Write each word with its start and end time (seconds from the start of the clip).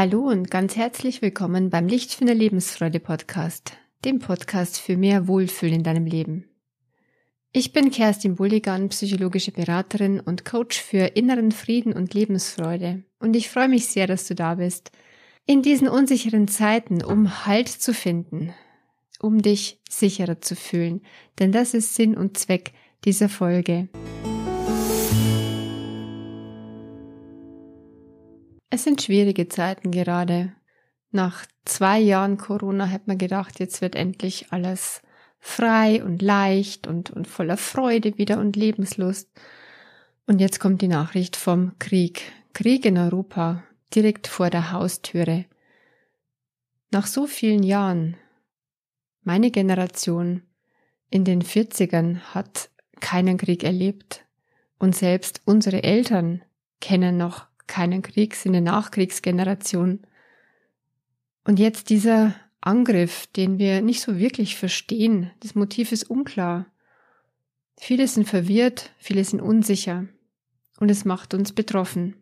Hallo 0.00 0.28
und 0.28 0.48
ganz 0.48 0.76
herzlich 0.76 1.22
willkommen 1.22 1.70
beim 1.70 1.88
Lichtfinder 1.88 2.32
Lebensfreude 2.32 3.00
Podcast, 3.00 3.72
dem 4.04 4.20
Podcast 4.20 4.78
für 4.78 4.96
mehr 4.96 5.26
Wohlfühl 5.26 5.72
in 5.72 5.82
deinem 5.82 6.06
Leben. 6.06 6.44
Ich 7.50 7.72
bin 7.72 7.90
Kerstin 7.90 8.36
Bulligan, 8.36 8.90
psychologische 8.90 9.50
Beraterin 9.50 10.20
und 10.20 10.44
Coach 10.44 10.80
für 10.80 11.16
inneren 11.16 11.50
Frieden 11.50 11.94
und 11.94 12.14
Lebensfreude 12.14 13.02
und 13.18 13.34
ich 13.34 13.50
freue 13.50 13.66
mich 13.66 13.88
sehr, 13.88 14.06
dass 14.06 14.28
du 14.28 14.36
da 14.36 14.54
bist. 14.54 14.92
In 15.46 15.62
diesen 15.62 15.88
unsicheren 15.88 16.46
Zeiten, 16.46 17.02
um 17.02 17.44
Halt 17.44 17.66
zu 17.66 17.92
finden, 17.92 18.54
um 19.18 19.42
dich 19.42 19.80
sicherer 19.90 20.40
zu 20.40 20.54
fühlen, 20.54 21.02
denn 21.40 21.50
das 21.50 21.74
ist 21.74 21.96
Sinn 21.96 22.16
und 22.16 22.38
Zweck 22.38 22.70
dieser 23.04 23.28
Folge. 23.28 23.88
Es 28.70 28.84
sind 28.84 29.02
schwierige 29.02 29.48
Zeiten 29.48 29.90
gerade. 29.90 30.52
Nach 31.10 31.46
zwei 31.64 31.98
Jahren 31.98 32.36
Corona 32.36 32.84
hätte 32.84 33.04
man 33.06 33.18
gedacht, 33.18 33.60
jetzt 33.60 33.80
wird 33.80 33.94
endlich 33.94 34.52
alles 34.52 35.02
frei 35.40 36.04
und 36.04 36.20
leicht 36.20 36.86
und, 36.86 37.10
und 37.10 37.26
voller 37.26 37.56
Freude 37.56 38.18
wieder 38.18 38.38
und 38.38 38.56
Lebenslust. 38.56 39.30
Und 40.26 40.40
jetzt 40.40 40.60
kommt 40.60 40.82
die 40.82 40.88
Nachricht 40.88 41.36
vom 41.36 41.72
Krieg. 41.78 42.32
Krieg 42.52 42.84
in 42.84 42.98
Europa, 42.98 43.62
direkt 43.94 44.26
vor 44.26 44.50
der 44.50 44.72
Haustüre. 44.72 45.46
Nach 46.90 47.06
so 47.06 47.26
vielen 47.26 47.62
Jahren, 47.62 48.16
meine 49.22 49.50
Generation 49.50 50.42
in 51.10 51.24
den 51.24 51.42
40ern 51.42 52.18
hat 52.34 52.70
keinen 53.00 53.38
Krieg 53.38 53.64
erlebt. 53.64 54.24
Und 54.78 54.94
selbst 54.94 55.42
unsere 55.44 55.82
Eltern 55.82 56.42
kennen 56.80 57.16
noch 57.16 57.47
keinen 57.68 58.02
Krieg, 58.02 58.34
sind 58.34 58.54
eine 58.54 58.62
Nachkriegsgeneration. 58.62 60.00
Und 61.44 61.58
jetzt 61.58 61.90
dieser 61.90 62.34
Angriff, 62.60 63.26
den 63.28 63.58
wir 63.58 63.80
nicht 63.80 64.00
so 64.00 64.18
wirklich 64.18 64.56
verstehen, 64.56 65.30
das 65.40 65.54
Motiv 65.54 65.92
ist 65.92 66.10
unklar. 66.10 66.66
Viele 67.78 68.08
sind 68.08 68.28
verwirrt, 68.28 68.90
viele 68.98 69.22
sind 69.22 69.40
unsicher 69.40 70.06
und 70.80 70.90
es 70.90 71.04
macht 71.04 71.34
uns 71.34 71.52
betroffen. 71.52 72.16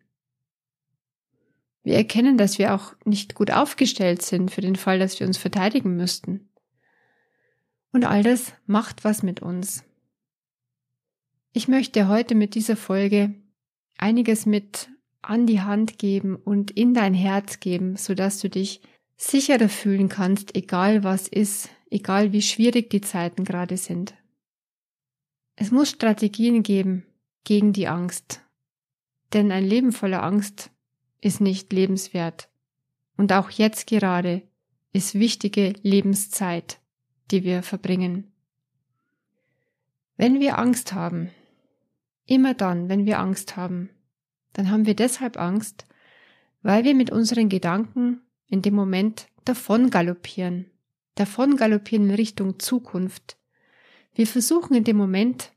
Wir 1.82 1.94
erkennen, 1.94 2.36
dass 2.36 2.58
wir 2.58 2.74
auch 2.74 2.94
nicht 3.04 3.34
gut 3.34 3.50
aufgestellt 3.50 4.22
sind 4.22 4.50
für 4.50 4.60
den 4.60 4.76
Fall, 4.76 4.98
dass 4.98 5.18
wir 5.18 5.26
uns 5.26 5.38
verteidigen 5.38 5.96
müssten. 5.96 6.48
Und 7.92 8.04
all 8.04 8.22
das 8.22 8.52
macht 8.66 9.04
was 9.04 9.22
mit 9.22 9.40
uns. 9.40 9.84
Ich 11.52 11.68
möchte 11.68 12.08
heute 12.08 12.34
mit 12.34 12.54
dieser 12.54 12.76
Folge 12.76 13.34
einiges 13.96 14.44
mit 14.44 14.90
an 15.28 15.46
die 15.46 15.60
Hand 15.60 15.98
geben 15.98 16.36
und 16.36 16.70
in 16.70 16.94
dein 16.94 17.14
Herz 17.14 17.60
geben, 17.60 17.96
sodass 17.96 18.40
du 18.40 18.48
dich 18.48 18.80
sicherer 19.16 19.68
fühlen 19.68 20.08
kannst, 20.08 20.54
egal 20.56 21.04
was 21.04 21.28
ist, 21.28 21.70
egal 21.90 22.32
wie 22.32 22.42
schwierig 22.42 22.90
die 22.90 23.00
Zeiten 23.00 23.44
gerade 23.44 23.76
sind. 23.76 24.14
Es 25.56 25.70
muss 25.70 25.90
Strategien 25.90 26.62
geben 26.62 27.06
gegen 27.44 27.72
die 27.72 27.88
Angst, 27.88 28.42
denn 29.32 29.50
ein 29.52 29.64
Leben 29.64 29.92
voller 29.92 30.22
Angst 30.22 30.70
ist 31.20 31.40
nicht 31.40 31.72
lebenswert. 31.72 32.48
Und 33.16 33.32
auch 33.32 33.50
jetzt 33.50 33.86
gerade 33.86 34.42
ist 34.92 35.14
wichtige 35.14 35.72
Lebenszeit, 35.82 36.78
die 37.30 37.42
wir 37.42 37.62
verbringen. 37.62 38.30
Wenn 40.16 40.40
wir 40.40 40.58
Angst 40.58 40.92
haben, 40.92 41.30
immer 42.26 42.54
dann, 42.54 42.88
wenn 42.88 43.06
wir 43.06 43.18
Angst 43.18 43.56
haben, 43.56 43.90
dann 44.56 44.70
haben 44.70 44.86
wir 44.86 44.96
deshalb 44.96 45.38
Angst, 45.38 45.84
weil 46.62 46.84
wir 46.84 46.94
mit 46.94 47.10
unseren 47.10 47.50
Gedanken 47.50 48.22
in 48.48 48.62
dem 48.62 48.74
Moment 48.74 49.26
davon 49.44 49.90
galoppieren, 49.90 50.70
davon 51.14 51.56
galoppieren 51.58 52.08
in 52.08 52.14
Richtung 52.14 52.58
Zukunft. 52.58 53.36
Wir 54.14 54.26
versuchen 54.26 54.74
in 54.74 54.84
dem 54.84 54.96
Moment, 54.96 55.52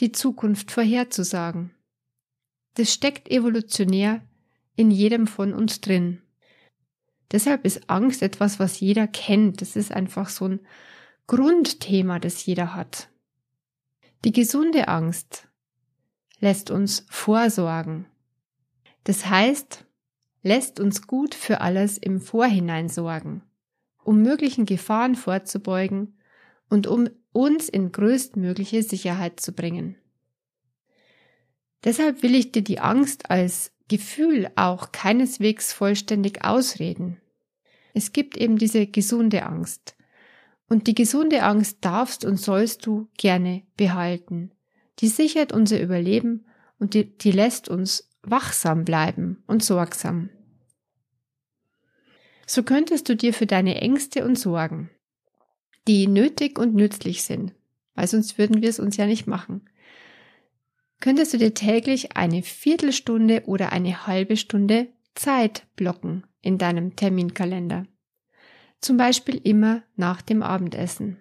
die 0.00 0.12
Zukunft 0.12 0.70
vorherzusagen. 0.70 1.70
Das 2.74 2.92
steckt 2.92 3.30
evolutionär 3.30 4.20
in 4.76 4.90
jedem 4.90 5.26
von 5.26 5.54
uns 5.54 5.80
drin. 5.80 6.20
Deshalb 7.30 7.64
ist 7.64 7.88
Angst 7.88 8.20
etwas, 8.20 8.58
was 8.58 8.80
jeder 8.80 9.06
kennt. 9.06 9.62
Das 9.62 9.76
ist 9.76 9.92
einfach 9.92 10.28
so 10.28 10.46
ein 10.46 10.60
Grundthema, 11.26 12.18
das 12.18 12.44
jeder 12.44 12.74
hat. 12.74 13.08
Die 14.26 14.32
gesunde 14.32 14.88
Angst 14.88 15.48
lässt 16.38 16.70
uns 16.70 17.06
vorsorgen. 17.08 18.11
Das 19.04 19.28
heißt, 19.28 19.84
lässt 20.42 20.80
uns 20.80 21.06
gut 21.06 21.34
für 21.34 21.60
alles 21.60 21.98
im 21.98 22.20
Vorhinein 22.20 22.88
sorgen, 22.88 23.42
um 24.02 24.22
möglichen 24.22 24.66
Gefahren 24.66 25.14
vorzubeugen 25.14 26.18
und 26.68 26.86
um 26.86 27.08
uns 27.32 27.68
in 27.68 27.92
größtmögliche 27.92 28.82
Sicherheit 28.82 29.40
zu 29.40 29.52
bringen. 29.52 29.96
Deshalb 31.84 32.22
will 32.22 32.34
ich 32.34 32.52
dir 32.52 32.62
die 32.62 32.78
Angst 32.78 33.30
als 33.30 33.72
Gefühl 33.88 34.50
auch 34.56 34.92
keineswegs 34.92 35.72
vollständig 35.72 36.44
ausreden. 36.44 37.20
Es 37.94 38.12
gibt 38.12 38.36
eben 38.36 38.56
diese 38.56 38.86
gesunde 38.86 39.44
Angst. 39.44 39.96
Und 40.68 40.86
die 40.86 40.94
gesunde 40.94 41.42
Angst 41.42 41.78
darfst 41.82 42.24
und 42.24 42.38
sollst 42.38 42.86
du 42.86 43.08
gerne 43.18 43.62
behalten. 43.76 44.52
Die 45.00 45.08
sichert 45.08 45.52
unser 45.52 45.80
Überleben 45.80 46.46
und 46.78 46.94
die, 46.94 47.04
die 47.18 47.32
lässt 47.32 47.68
uns 47.68 48.08
wachsam 48.22 48.84
bleiben 48.84 49.42
und 49.46 49.64
sorgsam. 49.64 50.30
So 52.46 52.62
könntest 52.62 53.08
du 53.08 53.16
dir 53.16 53.32
für 53.34 53.46
deine 53.46 53.80
Ängste 53.80 54.24
und 54.24 54.38
Sorgen, 54.38 54.90
die 55.88 56.06
nötig 56.06 56.58
und 56.58 56.74
nützlich 56.74 57.22
sind, 57.22 57.54
weil 57.94 58.06
sonst 58.06 58.38
würden 58.38 58.62
wir 58.62 58.68
es 58.68 58.78
uns 58.78 58.96
ja 58.96 59.06
nicht 59.06 59.26
machen, 59.26 59.68
könntest 61.00 61.32
du 61.32 61.38
dir 61.38 61.54
täglich 61.54 62.16
eine 62.16 62.42
Viertelstunde 62.42 63.44
oder 63.46 63.72
eine 63.72 64.06
halbe 64.06 64.36
Stunde 64.36 64.88
Zeit 65.14 65.66
blocken 65.76 66.24
in 66.40 66.58
deinem 66.58 66.96
Terminkalender. 66.96 67.86
Zum 68.80 68.96
Beispiel 68.96 69.40
immer 69.42 69.82
nach 69.96 70.22
dem 70.22 70.42
Abendessen. 70.42 71.18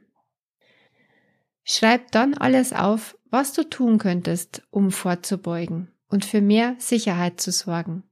Schreib 1.64 2.12
dann 2.12 2.34
alles 2.34 2.74
auf, 2.74 3.18
was 3.30 3.54
du 3.54 3.64
tun 3.64 4.00
könntest, 4.00 4.64
um 4.72 4.92
vorzubeugen 4.92 5.91
und 6.12 6.26
für 6.26 6.42
mehr 6.42 6.76
Sicherheit 6.78 7.40
zu 7.42 7.52
sorgen. 7.52 8.04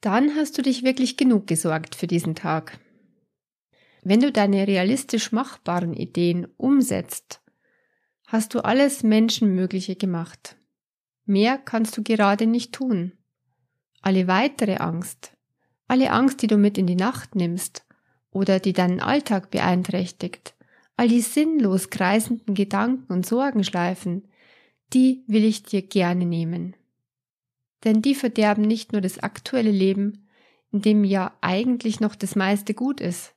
Dann 0.00 0.36
hast 0.36 0.56
du 0.58 0.62
dich 0.62 0.84
wirklich 0.84 1.16
genug 1.16 1.46
gesorgt 1.46 1.96
für 1.96 2.06
diesen 2.06 2.34
Tag. 2.34 2.78
Wenn 4.04 4.20
du 4.20 4.30
deine 4.30 4.68
realistisch 4.68 5.32
machbaren 5.32 5.94
Ideen 5.94 6.46
umsetzt, 6.56 7.40
hast 8.26 8.54
du 8.54 8.60
alles 8.60 9.02
Menschenmögliche 9.02 9.96
gemacht. 9.96 10.56
Mehr 11.24 11.58
kannst 11.58 11.96
du 11.96 12.02
gerade 12.02 12.46
nicht 12.46 12.72
tun. 12.72 13.12
Alle 14.02 14.28
weitere 14.28 14.76
Angst, 14.76 15.32
alle 15.88 16.12
Angst, 16.12 16.42
die 16.42 16.46
du 16.46 16.58
mit 16.58 16.78
in 16.78 16.86
die 16.86 16.94
Nacht 16.94 17.34
nimmst 17.34 17.84
oder 18.30 18.60
die 18.60 18.74
deinen 18.74 19.00
Alltag 19.00 19.50
beeinträchtigt, 19.50 20.54
all 20.96 21.08
die 21.08 21.22
sinnlos 21.22 21.90
kreisenden 21.90 22.54
Gedanken 22.54 23.12
und 23.12 23.26
Sorgenschleifen, 23.26 24.28
die 24.92 25.24
will 25.26 25.44
ich 25.44 25.62
dir 25.62 25.82
gerne 25.82 26.24
nehmen. 26.24 26.74
Denn 27.84 28.02
die 28.02 28.14
verderben 28.14 28.62
nicht 28.62 28.92
nur 28.92 29.00
das 29.00 29.18
aktuelle 29.18 29.70
Leben, 29.70 30.28
in 30.72 30.82
dem 30.82 31.04
ja 31.04 31.36
eigentlich 31.40 32.00
noch 32.00 32.14
das 32.14 32.36
meiste 32.36 32.74
gut 32.74 33.00
ist. 33.00 33.34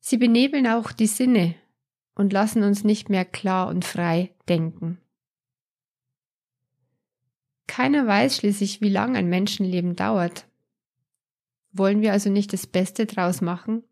Sie 0.00 0.16
benebeln 0.16 0.66
auch 0.66 0.92
die 0.92 1.06
Sinne 1.06 1.54
und 2.14 2.32
lassen 2.32 2.62
uns 2.62 2.84
nicht 2.84 3.10
mehr 3.10 3.24
klar 3.24 3.68
und 3.68 3.84
frei 3.84 4.34
denken. 4.48 4.98
Keiner 7.66 8.06
weiß 8.06 8.36
schließlich, 8.36 8.80
wie 8.80 8.88
lang 8.88 9.16
ein 9.16 9.28
Menschenleben 9.28 9.94
dauert. 9.94 10.46
Wollen 11.72 12.00
wir 12.00 12.12
also 12.12 12.30
nicht 12.30 12.52
das 12.52 12.66
Beste 12.66 13.06
draus 13.06 13.40
machen 13.40 13.84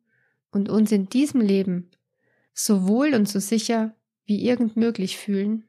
und 0.51 0.69
uns 0.69 0.91
in 0.93 1.09
diesem 1.09 1.41
Leben 1.41 1.91
so 2.55 2.89
wohl 2.89 3.15
und 3.15 3.29
so 3.29 3.39
sicher 3.39 3.95
wie 4.25 4.45
irgend 4.45 4.77
möglich 4.77 5.19
fühlen? 5.19 5.69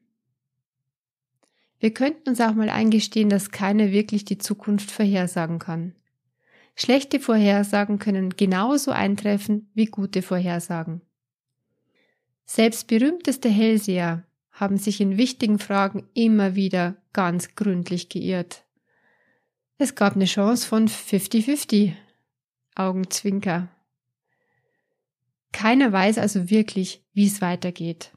Wir 1.79 1.93
könnten 1.93 2.29
uns 2.29 2.41
auch 2.41 2.53
mal 2.53 2.69
eingestehen, 2.69 3.29
dass 3.29 3.51
keiner 3.51 3.91
wirklich 3.91 4.25
die 4.25 4.37
Zukunft 4.37 4.91
vorhersagen 4.91 5.59
kann. 5.59 5.95
Schlechte 6.75 7.19
Vorhersagen 7.19 7.99
können 7.99 8.31
genauso 8.31 8.91
eintreffen 8.91 9.69
wie 9.73 9.85
gute 9.85 10.21
Vorhersagen. 10.21 11.01
Selbst 12.45 12.87
berühmteste 12.87 13.49
Hellseher 13.49 14.23
haben 14.51 14.77
sich 14.77 15.01
in 15.01 15.17
wichtigen 15.17 15.59
Fragen 15.59 16.07
immer 16.13 16.55
wieder 16.55 16.95
ganz 17.13 17.55
gründlich 17.55 18.09
geirrt. 18.09 18.63
Es 19.77 19.95
gab 19.95 20.15
eine 20.15 20.25
Chance 20.25 20.67
von 20.67 20.87
50-50. 20.87 21.93
Augenzwinker. 22.75 23.69
Keiner 25.51 25.91
weiß 25.91 26.19
also 26.19 26.49
wirklich, 26.49 27.03
wie 27.13 27.25
es 27.25 27.41
weitergeht. 27.41 28.11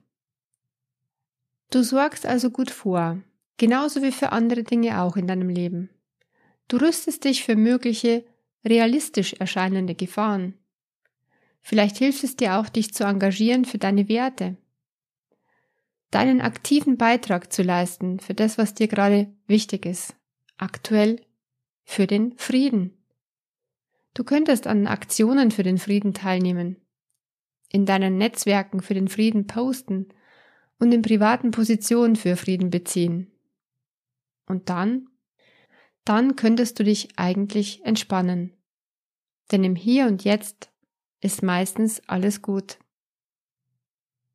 Du 1.71 1.83
sorgst 1.83 2.27
also 2.27 2.51
gut 2.51 2.71
vor, 2.71 3.23
genauso 3.61 4.03
wie 4.03 4.11
für 4.11 4.33
andere 4.33 4.65
Dinge 4.65 5.03
auch 5.03 5.19
in 5.19 5.27
deinem 5.27 5.51
Leben. 5.51 5.91
Du 6.69 6.79
rüstest 6.79 7.25
dich 7.25 7.45
für 7.45 7.57
mögliche 7.57 8.25
realistisch 8.65 9.35
erscheinende 9.35 9.95
Gefahren. 9.95 10.55
Vielleicht 11.61 11.99
hilft 11.99 12.25
es 12.25 12.37
dir 12.37 12.57
auch, 12.57 12.71
dich 12.71 12.95
zu 12.95 13.05
engagieren 13.05 13.67
für 13.67 13.77
deine 13.77 14.09
Werte, 14.09 14.57
deinen 16.11 16.41
aktiven 16.41 16.97
Beitrag 16.97 17.53
zu 17.53 17.63
leisten 17.63 18.19
für 18.19 18.33
das, 18.33 18.57
was 18.57 18.73
dir 18.73 18.89
gerade 18.89 19.31
wichtig 19.47 19.85
ist, 19.85 20.17
aktuell 20.57 21.21
für 21.85 22.07
den 22.07 22.33
Frieden. 22.39 22.97
Du 24.15 24.25
könntest 24.25 24.67
an 24.69 24.87
Aktionen 24.87 25.51
für 25.51 25.65
den 25.65 25.77
Frieden 25.77 26.15
teilnehmen, 26.15 26.77
in 27.69 27.85
deinen 27.85 28.17
Netzwerken 28.17 28.81
für 28.81 28.95
den 28.95 29.09
Frieden 29.09 29.47
posten 29.47 30.09
und 30.79 30.93
in 30.93 31.03
privaten 31.03 31.51
Positionen 31.51 32.17
für 32.17 32.37
Frieden 32.37 32.71
beziehen. 32.71 33.31
Und 34.51 34.69
dann? 34.69 35.09
Dann 36.05 36.35
könntest 36.35 36.79
du 36.79 36.85
dich 36.85 37.17
eigentlich 37.17 37.85
entspannen. 37.85 38.53
Denn 39.53 39.63
im 39.63 39.77
Hier 39.77 40.07
und 40.07 40.25
Jetzt 40.25 40.73
ist 41.21 41.43
meistens 41.43 42.01
alles 42.09 42.43
gut. 42.43 42.79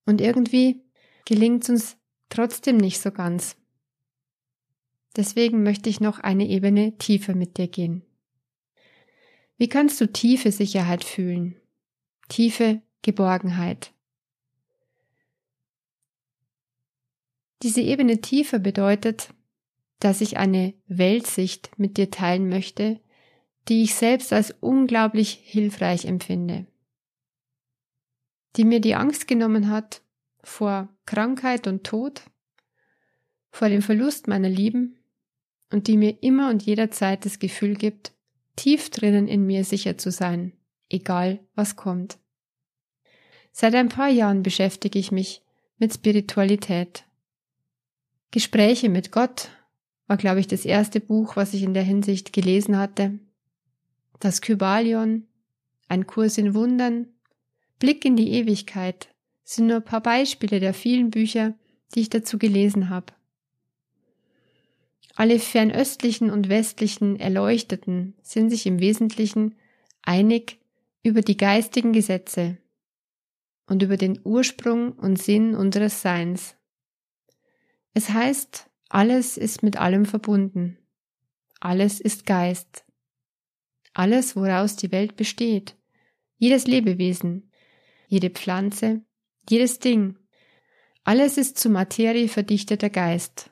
Und 0.05 0.21
irgendwie 0.21 0.81
gelingt 1.25 1.63
es 1.63 1.69
uns 1.69 1.97
trotzdem 2.29 2.77
nicht 2.77 3.01
so 3.01 3.11
ganz. 3.11 3.57
Deswegen 5.17 5.63
möchte 5.63 5.89
ich 5.89 5.99
noch 5.99 6.19
eine 6.19 6.47
Ebene 6.47 6.97
tiefer 6.97 7.35
mit 7.35 7.57
dir 7.57 7.67
gehen. 7.67 8.03
Wie 9.57 9.67
kannst 9.67 9.99
du 9.99 10.11
tiefe 10.11 10.51
Sicherheit 10.51 11.03
fühlen? 11.03 11.59
Tiefe 12.29 12.81
Geborgenheit. 13.01 13.93
Diese 17.63 17.81
Ebene 17.81 18.21
tiefer 18.21 18.59
bedeutet, 18.59 19.29
dass 19.99 20.21
ich 20.21 20.37
eine 20.37 20.73
Weltsicht 20.87 21.71
mit 21.77 21.97
dir 21.97 22.11
teilen 22.11 22.49
möchte, 22.49 22.99
die 23.67 23.83
ich 23.83 23.95
selbst 23.95 24.33
als 24.33 24.53
unglaublich 24.59 25.39
hilfreich 25.43 26.05
empfinde, 26.05 26.65
die 28.55 28.65
mir 28.65 28.79
die 28.79 28.95
Angst 28.95 29.27
genommen 29.27 29.69
hat 29.69 30.01
vor 30.43 30.89
Krankheit 31.05 31.67
und 31.67 31.83
Tod, 31.83 32.21
vor 33.49 33.69
dem 33.69 33.81
Verlust 33.81 34.27
meiner 34.27 34.49
Lieben 34.49 34.99
und 35.71 35.87
die 35.87 35.97
mir 35.97 36.21
immer 36.21 36.49
und 36.49 36.63
jederzeit 36.63 37.25
das 37.25 37.39
Gefühl 37.39 37.75
gibt, 37.75 38.13
tief 38.55 38.89
drinnen 38.89 39.27
in 39.27 39.45
mir 39.45 39.63
sicher 39.63 39.97
zu 39.97 40.11
sein, 40.11 40.53
egal 40.89 41.39
was 41.55 41.75
kommt. 41.75 42.19
Seit 43.51 43.73
ein 43.73 43.89
paar 43.89 44.09
Jahren 44.09 44.43
beschäftige 44.43 44.99
ich 44.99 45.11
mich 45.11 45.41
mit 45.77 45.93
Spiritualität. 45.93 47.05
Gespräche 48.31 48.89
mit 48.89 49.11
Gott 49.11 49.49
war, 50.07 50.17
glaube 50.17 50.39
ich, 50.39 50.47
das 50.47 50.65
erste 50.65 50.99
Buch, 50.99 51.35
was 51.35 51.53
ich 51.53 51.63
in 51.63 51.73
der 51.73 51.83
Hinsicht 51.83 52.33
gelesen 52.33 52.77
hatte. 52.77 53.19
Das 54.19 54.41
Kybalion, 54.41 55.27
ein 55.87 56.07
Kurs 56.07 56.37
in 56.37 56.53
Wundern, 56.53 57.07
Blick 57.79 58.05
in 58.05 58.15
die 58.15 58.31
Ewigkeit 58.33 59.09
sind 59.43 59.67
nur 59.67 59.77
ein 59.77 59.85
paar 59.85 60.01
Beispiele 60.01 60.59
der 60.59 60.73
vielen 60.73 61.11
Bücher, 61.11 61.53
die 61.93 62.01
ich 62.01 62.09
dazu 62.09 62.37
gelesen 62.37 62.89
habe. 62.89 63.13
Alle 65.15 65.39
fernöstlichen 65.39 66.29
und 66.29 66.49
westlichen 66.49 67.19
Erleuchteten 67.19 68.15
sind 68.21 68.49
sich 68.49 68.65
im 68.65 68.79
Wesentlichen 68.79 69.55
einig 70.01 70.59
über 71.03 71.21
die 71.21 71.37
geistigen 71.37 71.93
Gesetze 71.93 72.57
und 73.67 73.81
über 73.81 73.97
den 73.97 74.19
Ursprung 74.23 74.91
und 74.93 75.17
Sinn 75.17 75.55
unseres 75.55 76.01
Seins. 76.01 76.55
Es 77.93 78.09
heißt, 78.09 78.69
alles 78.89 79.37
ist 79.37 79.63
mit 79.63 79.77
allem 79.77 80.05
verbunden. 80.05 80.77
Alles 81.59 81.99
ist 81.99 82.25
Geist. 82.25 82.85
Alles, 83.93 84.35
woraus 84.35 84.75
die 84.75 84.91
Welt 84.91 85.15
besteht. 85.15 85.75
Jedes 86.37 86.67
Lebewesen, 86.67 87.51
jede 88.07 88.29
Pflanze, 88.29 89.01
jedes 89.49 89.79
Ding. 89.79 90.17
Alles 91.03 91.37
ist 91.37 91.57
zu 91.57 91.69
Materie 91.69 92.27
verdichteter 92.27 92.89
Geist. 92.89 93.51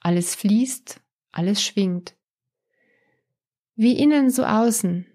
Alles 0.00 0.34
fließt, 0.34 1.00
alles 1.32 1.62
schwingt. 1.62 2.14
Wie 3.76 3.98
innen 3.98 4.30
so 4.30 4.44
außen, 4.44 5.06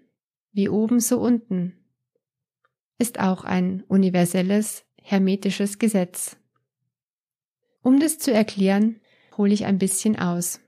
wie 0.52 0.68
oben 0.68 1.00
so 1.00 1.18
unten, 1.20 1.76
ist 2.98 3.18
auch 3.18 3.44
ein 3.44 3.82
universelles, 3.84 4.84
hermetisches 5.00 5.78
Gesetz. 5.78 6.36
Um 7.82 7.98
das 7.98 8.18
zu 8.18 8.32
erklären, 8.32 8.99
hole 9.40 9.54
ich 9.54 9.64
ein 9.64 9.78
bisschen 9.78 10.18
aus. 10.18 10.60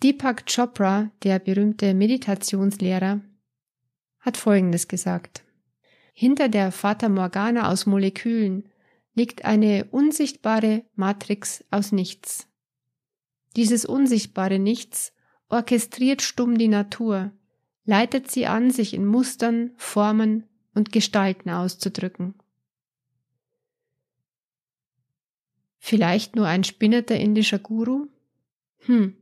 Deepak 0.00 0.46
Chopra, 0.46 1.10
der 1.24 1.40
berühmte 1.40 1.92
Meditationslehrer, 1.92 3.20
hat 4.20 4.36
Folgendes 4.36 4.86
gesagt. 4.86 5.42
Hinter 6.12 6.48
der 6.48 6.70
Fata 6.70 7.08
Morgana 7.08 7.68
aus 7.72 7.84
Molekülen 7.84 8.68
liegt 9.14 9.44
eine 9.44 9.86
unsichtbare 9.90 10.84
Matrix 10.94 11.64
aus 11.72 11.90
Nichts. 11.90 12.46
Dieses 13.56 13.84
unsichtbare 13.84 14.60
Nichts 14.60 15.12
orchestriert 15.48 16.22
stumm 16.22 16.56
die 16.56 16.68
Natur, 16.68 17.32
leitet 17.84 18.30
sie 18.30 18.46
an, 18.46 18.70
sich 18.70 18.94
in 18.94 19.04
Mustern, 19.04 19.72
Formen 19.76 20.44
und 20.74 20.92
Gestalten 20.92 21.50
auszudrücken. 21.50 22.34
Vielleicht 25.88 26.34
nur 26.34 26.48
ein 26.48 26.64
spinnerter 26.64 27.14
indischer 27.14 27.60
Guru? 27.60 28.08
Hm. 28.86 29.16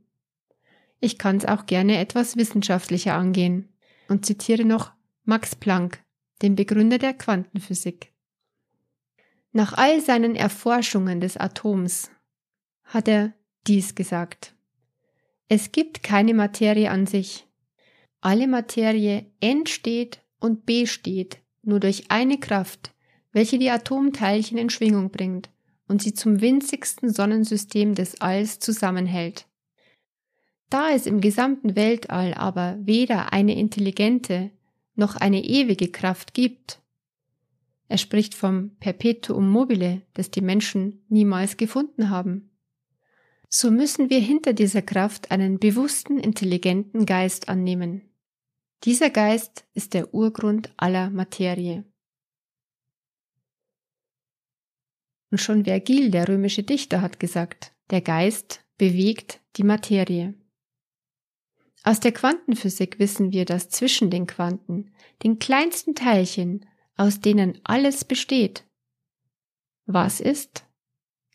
Ich 0.99 1.19
kann's 1.19 1.45
auch 1.45 1.67
gerne 1.67 1.99
etwas 1.99 2.37
wissenschaftlicher 2.37 3.13
angehen 3.13 3.69
und 4.07 4.25
zitiere 4.25 4.65
noch 4.65 4.91
Max 5.25 5.55
Planck, 5.55 6.03
den 6.41 6.55
Begründer 6.55 6.97
der 6.97 7.13
Quantenphysik. 7.13 8.11
Nach 9.51 9.73
all 9.73 10.01
seinen 10.01 10.35
Erforschungen 10.35 11.21
des 11.21 11.37
Atoms 11.37 12.09
hat 12.83 13.07
er 13.09 13.33
dies 13.67 13.93
gesagt. 13.93 14.55
Es 15.47 15.71
gibt 15.71 16.01
keine 16.01 16.33
Materie 16.33 16.89
an 16.89 17.05
sich. 17.05 17.45
Alle 18.21 18.47
Materie 18.47 19.31
entsteht 19.39 20.19
und 20.39 20.65
besteht 20.65 21.37
nur 21.61 21.79
durch 21.79 22.09
eine 22.09 22.39
Kraft, 22.39 22.95
welche 23.33 23.59
die 23.59 23.69
Atomteilchen 23.69 24.57
in 24.57 24.71
Schwingung 24.71 25.11
bringt 25.11 25.51
und 25.87 26.01
sie 26.01 26.13
zum 26.13 26.41
winzigsten 26.41 27.09
Sonnensystem 27.11 27.95
des 27.95 28.21
Alls 28.21 28.59
zusammenhält. 28.59 29.47
Da 30.69 30.91
es 30.91 31.05
im 31.05 31.21
gesamten 31.21 31.75
Weltall 31.75 32.33
aber 32.33 32.77
weder 32.81 33.33
eine 33.33 33.57
intelligente 33.57 34.51
noch 34.95 35.15
eine 35.15 35.43
ewige 35.43 35.89
Kraft 35.89 36.33
gibt, 36.33 36.79
er 37.87 37.97
spricht 37.97 38.33
vom 38.33 38.71
Perpetuum 38.79 39.47
mobile, 39.49 40.01
das 40.13 40.31
die 40.31 40.41
Menschen 40.41 41.05
niemals 41.07 41.57
gefunden 41.57 42.09
haben, 42.09 42.49
so 43.49 43.71
müssen 43.71 44.09
wir 44.09 44.19
hinter 44.19 44.53
dieser 44.53 44.81
Kraft 44.81 45.31
einen 45.31 45.59
bewussten, 45.59 46.17
intelligenten 46.17 47.05
Geist 47.05 47.47
annehmen. 47.47 48.01
Dieser 48.83 49.09
Geist 49.09 49.65
ist 49.73 49.93
der 49.93 50.13
Urgrund 50.13 50.73
aller 50.77 51.09
Materie. 51.09 51.85
Und 55.35 55.39
schon 55.39 55.65
Vergil, 55.65 56.11
der 56.11 56.29
römische 56.29 56.63
Dichter, 56.63 57.01
hat 57.01 57.19
gesagt, 57.19 57.73
der 57.89 57.99
Geist 57.99 58.63
bewegt 58.77 59.41
die 59.57 59.63
Materie. 59.63 60.33
Aus 61.83 61.99
der 61.99 62.13
Quantenphysik 62.13 62.99
wissen 62.99 63.33
wir, 63.33 63.43
dass 63.43 63.67
zwischen 63.67 64.09
den 64.09 64.27
Quanten, 64.27 64.93
den 65.23 65.37
kleinsten 65.37 65.93
Teilchen, 65.93 66.65
aus 66.95 67.19
denen 67.19 67.59
alles 67.65 68.05
besteht, 68.05 68.63
was 69.85 70.21
ist? 70.21 70.63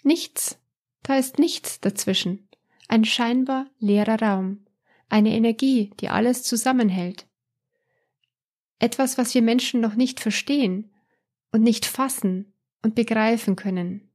Nichts. 0.02 0.58
Da 1.02 1.18
ist 1.18 1.38
nichts 1.38 1.78
dazwischen. 1.80 2.48
Ein 2.88 3.04
scheinbar 3.04 3.66
leerer 3.80 4.22
Raum. 4.22 4.64
Eine 5.10 5.36
Energie, 5.36 5.90
die 6.00 6.08
alles 6.08 6.42
zusammenhält. 6.42 7.26
Etwas, 8.78 9.18
was 9.18 9.34
wir 9.34 9.42
Menschen 9.42 9.82
noch 9.82 9.94
nicht 9.94 10.20
verstehen 10.20 10.90
und 11.52 11.60
nicht 11.62 11.84
fassen 11.84 12.54
und 12.82 12.94
begreifen 12.94 13.56
können. 13.56 14.10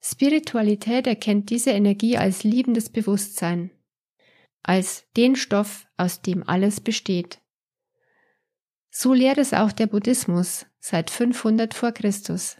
Spiritualität 0.00 1.06
erkennt 1.06 1.50
diese 1.50 1.70
Energie 1.70 2.16
als 2.16 2.44
liebendes 2.44 2.88
Bewusstsein, 2.88 3.70
als 4.62 5.04
den 5.16 5.36
Stoff, 5.36 5.86
aus 5.96 6.22
dem 6.22 6.48
alles 6.48 6.80
besteht. 6.80 7.40
So 8.90 9.12
lehrt 9.12 9.38
es 9.38 9.52
auch 9.52 9.72
der 9.72 9.86
Buddhismus 9.86 10.66
seit 10.78 11.10
500 11.10 11.74
vor 11.74 11.92
Christus. 11.92 12.56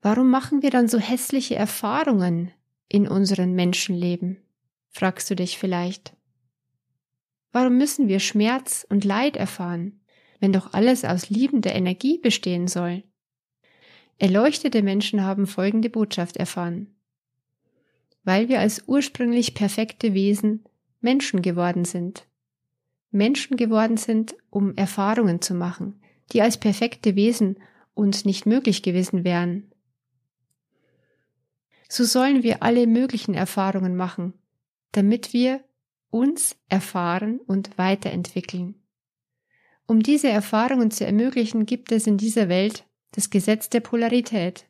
Warum 0.00 0.30
machen 0.30 0.62
wir 0.62 0.70
dann 0.70 0.88
so 0.88 0.98
hässliche 0.98 1.56
Erfahrungen 1.56 2.52
in 2.88 3.08
unserem 3.08 3.54
Menschenleben? 3.54 4.42
fragst 4.90 5.30
du 5.30 5.36
dich 5.36 5.58
vielleicht. 5.58 6.16
Warum 7.52 7.78
müssen 7.78 8.08
wir 8.08 8.20
Schmerz 8.20 8.86
und 8.88 9.04
Leid 9.04 9.36
erfahren? 9.36 9.97
Wenn 10.40 10.52
doch 10.52 10.72
alles 10.72 11.04
aus 11.04 11.30
liebender 11.30 11.74
Energie 11.74 12.18
bestehen 12.18 12.68
soll? 12.68 13.04
Erleuchtete 14.18 14.82
Menschen 14.82 15.22
haben 15.22 15.46
folgende 15.46 15.90
Botschaft 15.90 16.36
erfahren. 16.36 16.94
Weil 18.24 18.48
wir 18.48 18.60
als 18.60 18.82
ursprünglich 18.86 19.54
perfekte 19.54 20.12
Wesen 20.12 20.64
Menschen 21.00 21.42
geworden 21.42 21.84
sind. 21.84 22.26
Menschen 23.10 23.56
geworden 23.56 23.96
sind, 23.96 24.34
um 24.50 24.74
Erfahrungen 24.76 25.40
zu 25.40 25.54
machen, 25.54 26.00
die 26.32 26.42
als 26.42 26.58
perfekte 26.58 27.16
Wesen 27.16 27.58
uns 27.94 28.24
nicht 28.24 28.44
möglich 28.44 28.82
gewesen 28.82 29.24
wären. 29.24 29.72
So 31.88 32.04
sollen 32.04 32.42
wir 32.42 32.62
alle 32.62 32.86
möglichen 32.86 33.34
Erfahrungen 33.34 33.96
machen, 33.96 34.34
damit 34.92 35.32
wir 35.32 35.64
uns 36.10 36.56
erfahren 36.68 37.40
und 37.40 37.78
weiterentwickeln. 37.78 38.77
Um 39.88 40.02
diese 40.02 40.28
Erfahrungen 40.28 40.90
zu 40.90 41.06
ermöglichen, 41.06 41.64
gibt 41.64 41.92
es 41.92 42.06
in 42.06 42.18
dieser 42.18 42.50
Welt 42.50 42.84
das 43.12 43.30
Gesetz 43.30 43.70
der 43.70 43.80
Polarität. 43.80 44.66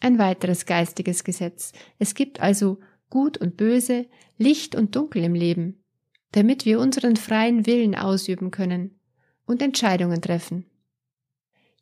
Ein 0.00 0.18
weiteres 0.18 0.64
geistiges 0.64 1.24
Gesetz. 1.24 1.72
Es 1.98 2.14
gibt 2.14 2.40
also 2.40 2.80
Gut 3.10 3.36
und 3.36 3.58
Böse, 3.58 4.06
Licht 4.38 4.74
und 4.74 4.96
Dunkel 4.96 5.24
im 5.24 5.34
Leben, 5.34 5.84
damit 6.32 6.64
wir 6.64 6.80
unseren 6.80 7.16
freien 7.16 7.66
Willen 7.66 7.94
ausüben 7.94 8.50
können 8.50 8.98
und 9.44 9.60
Entscheidungen 9.60 10.22
treffen. 10.22 10.64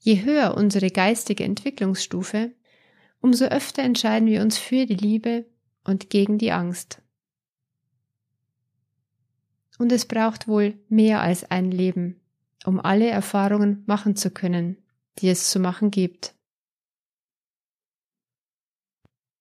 Je 0.01 0.25
höher 0.25 0.57
unsere 0.57 0.91
geistige 0.91 1.45
Entwicklungsstufe, 1.45 2.53
umso 3.21 3.45
öfter 3.45 3.85
entscheiden 3.85 4.29
wir 4.29 4.43
uns 4.43 4.59
für 4.59 4.85
die 4.85 4.97
Liebe 4.97 5.47
und 5.85 6.11
gegen 6.11 6.39
die 6.39 6.51
Angst. 6.51 7.01
Und 9.79 9.93
es 9.93 10.07
braucht 10.07 10.49
wohl 10.49 10.75
mehr 10.89 11.21
als 11.21 11.49
ein 11.51 11.71
Leben, 11.71 12.21
um 12.65 12.81
alle 12.81 13.09
Erfahrungen 13.09 13.85
machen 13.87 14.17
zu 14.17 14.31
können, 14.31 14.83
die 15.19 15.29
es 15.29 15.51
zu 15.51 15.61
machen 15.61 15.91
gibt. 15.91 16.35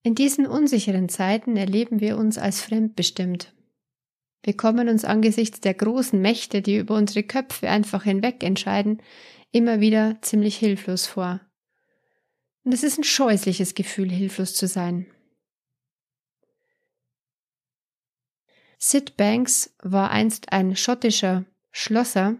In 0.03 0.15
diesen 0.15 0.45
unsicheren 0.45 1.07
Zeiten 1.07 1.55
erleben 1.55 2.01
wir 2.01 2.17
uns 2.17 2.37
als 2.37 2.61
fremdbestimmt. 2.61 3.53
Wir 4.43 4.57
kommen 4.57 4.89
uns 4.89 5.05
angesichts 5.05 5.61
der 5.61 5.73
großen 5.73 6.21
Mächte, 6.21 6.61
die 6.61 6.77
über 6.77 6.95
unsere 6.95 7.23
Köpfe 7.23 7.69
einfach 7.69 8.03
hinweg 8.03 8.43
entscheiden, 8.43 9.01
immer 9.51 9.79
wieder 9.79 10.17
ziemlich 10.21 10.57
hilflos 10.57 11.07
vor. 11.07 11.39
Und 12.65 12.73
es 12.73 12.83
ist 12.83 12.97
ein 12.97 13.05
scheußliches 13.05 13.75
Gefühl, 13.75 14.09
hilflos 14.09 14.55
zu 14.55 14.67
sein. 14.67 15.07
Sid 18.77 19.15
Banks 19.15 19.73
war 19.81 20.11
einst 20.11 20.51
ein 20.51 20.75
schottischer 20.75 21.45
Schlosser 21.71 22.35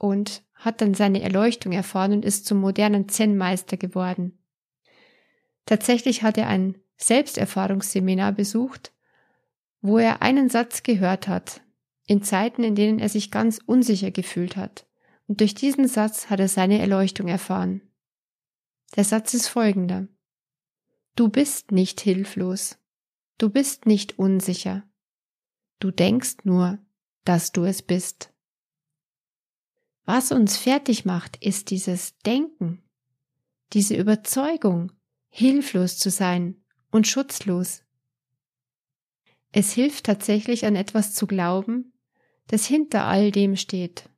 und 0.00 0.42
hat 0.54 0.80
dann 0.80 0.94
seine 0.94 1.20
Erleuchtung 1.20 1.72
erfahren 1.72 2.12
und 2.12 2.24
ist 2.24 2.46
zum 2.46 2.58
modernen 2.58 3.08
Zen-Meister 3.08 3.76
geworden. 3.76 4.38
Tatsächlich 5.66 6.22
hat 6.22 6.38
er 6.38 6.48
ein 6.48 6.78
Selbsterfahrungsseminar 6.96 8.32
besucht, 8.32 8.92
wo 9.82 9.98
er 9.98 10.22
einen 10.22 10.48
Satz 10.48 10.82
gehört 10.82 11.28
hat, 11.28 11.60
in 12.06 12.22
Zeiten, 12.22 12.64
in 12.64 12.74
denen 12.74 12.98
er 12.98 13.10
sich 13.10 13.30
ganz 13.30 13.60
unsicher 13.64 14.10
gefühlt 14.10 14.56
hat. 14.56 14.86
Und 15.26 15.40
durch 15.40 15.54
diesen 15.54 15.86
Satz 15.86 16.30
hat 16.30 16.40
er 16.40 16.48
seine 16.48 16.78
Erleuchtung 16.78 17.28
erfahren. 17.28 17.82
Der 18.96 19.04
Satz 19.04 19.34
ist 19.34 19.48
folgender. 19.48 20.08
Du 21.14 21.28
bist 21.28 21.72
nicht 21.72 22.00
hilflos. 22.00 22.78
Du 23.36 23.50
bist 23.50 23.84
nicht 23.84 24.18
unsicher. 24.18 24.82
Du 25.78 25.90
denkst 25.90 26.38
nur, 26.44 26.78
dass 27.24 27.52
du 27.52 27.64
es 27.64 27.82
bist. 27.82 28.32
Was 30.04 30.32
uns 30.32 30.56
fertig 30.56 31.04
macht, 31.04 31.36
ist 31.42 31.70
dieses 31.70 32.16
Denken, 32.18 32.82
diese 33.72 33.94
Überzeugung, 33.94 34.92
hilflos 35.28 35.98
zu 35.98 36.10
sein 36.10 36.56
und 36.90 37.06
schutzlos. 37.06 37.84
Es 39.52 39.72
hilft 39.72 40.06
tatsächlich 40.06 40.66
an 40.66 40.76
etwas 40.76 41.14
zu 41.14 41.26
glauben, 41.26 41.92
das 42.46 42.66
hinter 42.66 43.04
all 43.04 43.30
dem 43.30 43.56
steht. 43.56 44.08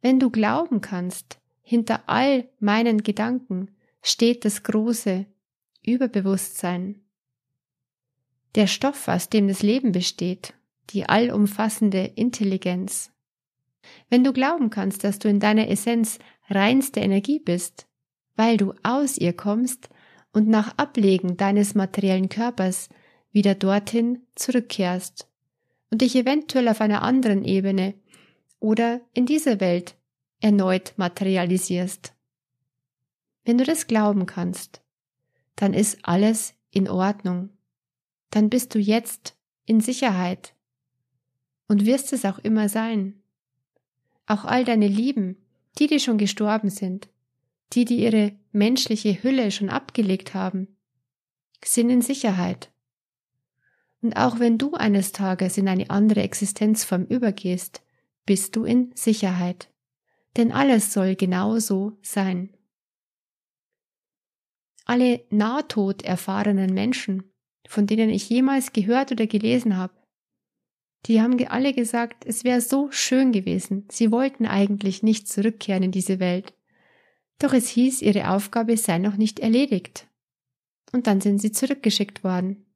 Wenn 0.00 0.20
du 0.20 0.30
glauben 0.30 0.80
kannst, 0.80 1.38
hinter 1.62 2.02
all 2.06 2.48
meinen 2.60 3.02
Gedanken 3.02 3.74
steht 4.02 4.44
das 4.44 4.62
große 4.62 5.26
Überbewusstsein. 5.82 7.02
Der 8.54 8.66
Stoff, 8.66 9.08
aus 9.08 9.28
dem 9.28 9.48
das 9.48 9.62
Leben 9.62 9.92
besteht, 9.92 10.54
die 10.90 11.06
allumfassende 11.06 12.04
Intelligenz. 12.04 13.10
Wenn 14.08 14.24
du 14.24 14.32
glauben 14.32 14.70
kannst, 14.70 15.04
dass 15.04 15.18
du 15.18 15.28
in 15.28 15.40
deiner 15.40 15.68
Essenz 15.68 16.18
reinste 16.48 17.00
Energie 17.00 17.38
bist, 17.38 17.86
weil 18.36 18.56
du 18.56 18.74
aus 18.82 19.18
ihr 19.18 19.32
kommst 19.32 19.88
und 20.32 20.48
nach 20.48 20.76
Ablegen 20.76 21.36
deines 21.36 21.74
materiellen 21.74 22.28
Körpers 22.28 22.88
wieder 23.32 23.54
dorthin 23.54 24.22
zurückkehrst 24.34 25.28
und 25.90 26.02
dich 26.02 26.16
eventuell 26.16 26.68
auf 26.68 26.80
einer 26.80 27.02
anderen 27.02 27.44
Ebene 27.44 27.94
oder 28.60 29.00
in 29.14 29.26
dieser 29.26 29.60
Welt 29.60 29.96
erneut 30.40 30.94
materialisierst. 30.96 32.14
Wenn 33.44 33.58
du 33.58 33.64
das 33.64 33.86
glauben 33.86 34.26
kannst, 34.26 34.82
dann 35.56 35.74
ist 35.74 35.98
alles 36.02 36.54
in 36.70 36.88
Ordnung. 36.88 37.50
Dann 38.30 38.50
bist 38.50 38.74
du 38.74 38.78
jetzt 38.78 39.36
in 39.64 39.80
Sicherheit 39.80 40.54
und 41.66 41.86
wirst 41.86 42.12
es 42.12 42.24
auch 42.24 42.38
immer 42.38 42.68
sein. 42.68 43.17
Auch 44.28 44.44
all 44.44 44.64
deine 44.64 44.86
Lieben, 44.86 45.36
die, 45.78 45.88
die 45.88 45.98
schon 45.98 46.18
gestorben 46.18 46.70
sind, 46.70 47.08
die, 47.72 47.84
die 47.84 48.04
ihre 48.04 48.32
menschliche 48.52 49.22
Hülle 49.22 49.50
schon 49.50 49.70
abgelegt 49.70 50.34
haben, 50.34 50.68
sind 51.64 51.90
in 51.90 52.02
Sicherheit. 52.02 52.70
Und 54.00 54.16
auch 54.16 54.38
wenn 54.38 54.58
du 54.58 54.74
eines 54.74 55.10
Tages 55.10 55.58
in 55.58 55.66
eine 55.66 55.90
andere 55.90 56.22
Existenzform 56.22 57.04
übergehst, 57.06 57.82
bist 58.26 58.54
du 58.54 58.64
in 58.64 58.92
Sicherheit 58.94 59.68
denn 60.38 60.52
alles 60.52 60.92
soll 60.92 61.16
genau 61.16 61.58
so 61.58 61.98
sein. 62.00 62.50
Alle 64.84 65.24
Nahtod 65.30 66.02
erfahrenen 66.02 66.72
Menschen, 66.72 67.32
von 67.68 67.86
denen 67.86 68.08
ich 68.08 68.30
jemals 68.30 68.72
gehört 68.72 69.12
oder 69.12 69.26
gelesen 69.26 69.76
habe, 69.76 69.92
die 71.08 71.22
haben 71.22 71.42
alle 71.48 71.72
gesagt, 71.72 72.26
es 72.26 72.44
wäre 72.44 72.60
so 72.60 72.90
schön 72.90 73.32
gewesen, 73.32 73.86
sie 73.90 74.12
wollten 74.12 74.44
eigentlich 74.44 75.02
nicht 75.02 75.26
zurückkehren 75.26 75.82
in 75.82 75.90
diese 75.90 76.20
Welt. 76.20 76.54
Doch 77.38 77.54
es 77.54 77.68
hieß, 77.68 78.02
ihre 78.02 78.30
Aufgabe 78.30 78.76
sei 78.76 78.98
noch 78.98 79.16
nicht 79.16 79.40
erledigt. 79.40 80.06
Und 80.92 81.06
dann 81.06 81.22
sind 81.22 81.38
sie 81.38 81.50
zurückgeschickt 81.50 82.24
worden. 82.24 82.66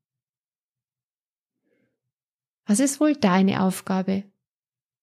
Was 2.65 2.81
ist 2.81 3.01
wohl 3.01 3.15
deine 3.15 3.63
Aufgabe, 3.63 4.25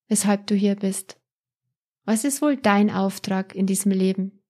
weshalb 0.07 0.47
du 0.47 0.55
hier 0.55 0.75
bist? 0.75 1.19
Was 2.05 2.23
ist 2.23 2.41
wohl 2.41 2.57
dein 2.57 2.89
Auftrag 2.89 3.53
in 3.53 3.67
diesem 3.67 3.91
Leben? 3.91 4.41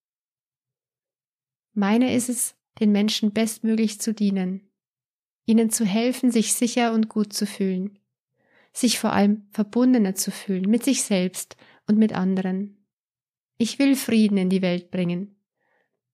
Meiner 1.73 2.13
ist 2.13 2.29
es, 2.29 2.55
den 2.79 2.93
Menschen 2.93 3.33
bestmöglich 3.33 3.99
zu 3.99 4.13
dienen, 4.13 4.69
ihnen 5.45 5.69
zu 5.69 5.85
helfen, 5.85 6.31
sich 6.31 6.53
sicher 6.53 6.93
und 6.93 7.09
gut 7.09 7.33
zu 7.33 7.45
fühlen, 7.45 7.99
sich 8.71 8.99
vor 8.99 9.13
allem 9.13 9.47
verbundener 9.51 10.15
zu 10.15 10.31
fühlen 10.31 10.69
mit 10.69 10.83
sich 10.83 11.03
selbst 11.03 11.57
und 11.87 11.97
mit 11.97 12.13
anderen. 12.13 12.85
Ich 13.57 13.79
will 13.79 13.95
Frieden 13.95 14.37
in 14.37 14.49
die 14.49 14.61
Welt 14.61 14.91
bringen. 14.91 15.35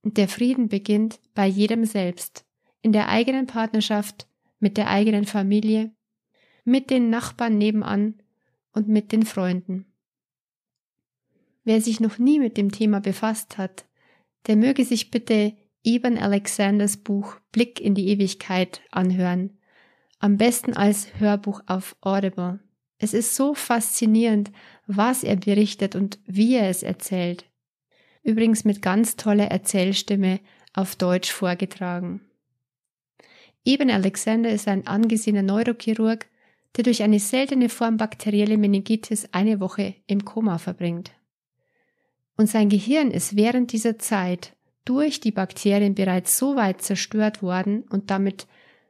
Und 0.02 0.18
der 0.18 0.28
Frieden 0.28 0.70
beginnt 0.70 1.20
bei 1.34 1.48
jedem 1.48 1.86
selbst, 1.86 2.46
in 2.82 2.92
der 2.92 3.10
eigenen 3.10 3.48
Partnerschaft, 3.48 4.28
mit 4.60 4.78
der 4.78 4.90
eigenen 4.90 5.26
Familie, 5.26 5.94
mit 6.64 6.90
den 6.90 7.10
Nachbarn 7.10 7.58
nebenan 7.58 8.22
und 8.72 8.88
mit 8.88 9.12
den 9.12 9.26
Freunden. 9.26 9.86
Wer 11.64 11.82
sich 11.82 12.00
noch 12.00 12.20
nie 12.20 12.40
mit 12.40 12.58
dem 12.58 12.72
Thema 12.72 13.00
befasst 13.00 13.58
hat, 13.58 13.86
der 14.48 14.56
möge 14.56 14.86
sich 14.86 15.12
bitte 15.12 15.56
Eben 15.86 16.18
Alexanders 16.18 16.98
Buch 16.98 17.40
Blick 17.52 17.80
in 17.80 17.94
die 17.94 18.08
Ewigkeit 18.08 18.82
anhören. 18.90 19.60
Am 20.20 20.38
besten 20.38 20.74
als 20.74 21.20
Hörbuch 21.20 21.62
auf 21.68 21.96
Audible. 22.02 22.60
Es 22.98 23.14
ist 23.14 23.36
so 23.36 23.54
faszinierend, 23.54 24.52
was 24.88 25.24
er 25.24 25.36
berichtet 25.36 25.96
und 25.96 26.20
wie 26.26 26.56
er 26.56 26.70
es 26.70 26.84
erzählt. 26.84 27.46
Übrigens 28.24 28.66
mit 28.66 28.82
ganz 28.82 29.18
toller 29.18 29.52
Erzählstimme 29.52 30.40
auf 30.74 30.96
Deutsch 30.96 31.32
vorgetragen. 31.32 32.22
Eben 33.64 33.90
Alexander 33.90 34.50
ist 34.50 34.68
ein 34.68 34.88
angesehener 34.88 35.44
Neurochirurg, 35.44 36.28
der 36.76 36.84
durch 36.84 37.04
eine 37.04 37.20
seltene 37.20 37.70
Form 37.70 37.98
bakterielle 37.98 38.58
Meningitis 38.58 39.30
eine 39.32 39.60
Woche 39.60 39.96
im 40.08 40.26
Koma 40.26 40.58
verbringt. 40.58 41.12
Und 42.38 42.48
sein 42.48 42.70
Gehirn 42.70 43.12
ist 43.12 43.36
während 43.36 43.72
dieser 43.72 43.98
Zeit 43.98 44.54
durch 44.84 45.20
die 45.20 45.32
Bakterien 45.32 45.96
bereits 45.96 46.38
so 46.38 46.56
weit 46.56 46.82
zerstört 46.82 47.42
worden 47.42 47.84
und 47.90 48.12
damit 48.12 48.46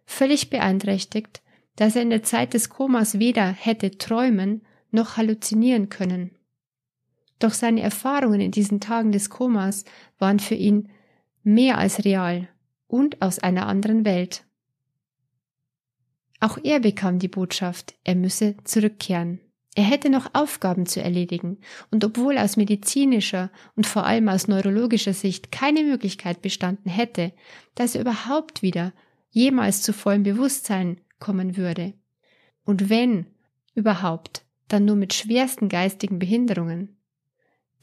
völlig 0.05 0.49
beeinträchtigt, 0.49 1.41
dass 1.75 1.95
er 1.95 2.01
in 2.01 2.09
der 2.09 2.23
Zeit 2.23 2.53
des 2.53 2.69
Komas 2.69 3.19
weder 3.19 3.47
hätte 3.47 3.97
träumen 3.97 4.61
noch 4.91 5.17
halluzinieren 5.17 5.89
können. 5.89 6.31
Doch 7.39 7.53
seine 7.53 7.81
Erfahrungen 7.81 8.39
in 8.39 8.51
diesen 8.51 8.79
Tagen 8.79 9.11
des 9.11 9.29
Komas 9.29 9.83
waren 10.19 10.39
für 10.39 10.55
ihn 10.55 10.89
mehr 11.43 11.77
als 11.77 12.05
real 12.05 12.47
und 12.87 13.21
aus 13.21 13.39
einer 13.39 13.67
anderen 13.67 14.05
Welt. 14.05 14.45
Auch 16.39 16.57
er 16.63 16.79
bekam 16.79 17.19
die 17.19 17.27
Botschaft, 17.27 17.95
er 18.03 18.15
müsse 18.15 18.55
zurückkehren. 18.63 19.39
Er 19.77 19.83
hätte 19.83 20.09
noch 20.09 20.29
Aufgaben 20.33 20.85
zu 20.85 21.01
erledigen, 21.01 21.57
und 21.91 22.05
obwohl 22.05 22.37
aus 22.37 22.55
medizinischer 22.55 23.51
und 23.75 23.85
vor 23.85 24.05
allem 24.05 24.29
aus 24.29 24.47
neurologischer 24.47 25.13
Sicht 25.13 25.51
keine 25.51 25.83
Möglichkeit 25.83 26.41
bestanden 26.41 26.89
hätte, 26.89 27.33
dass 27.75 27.95
er 27.95 28.01
überhaupt 28.01 28.61
wieder 28.61 28.93
jemals 29.35 29.81
zu 29.81 29.93
vollem 29.93 30.23
Bewusstsein 30.23 31.01
kommen 31.19 31.57
würde, 31.57 31.93
und 32.63 32.89
wenn 32.89 33.27
überhaupt, 33.75 34.43
dann 34.67 34.85
nur 34.85 34.95
mit 34.95 35.13
schwersten 35.13 35.69
geistigen 35.69 36.17
Behinderungen, 36.17 36.97